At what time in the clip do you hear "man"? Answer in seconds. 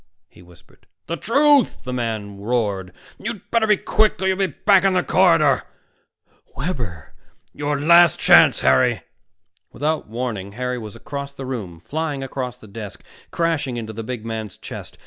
1.93-2.39